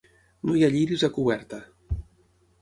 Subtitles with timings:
[0.49, 1.61] No hi ha lliris a coberta.